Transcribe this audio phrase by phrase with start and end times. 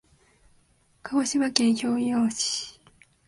[1.03, 2.81] 鹿児島県姶良市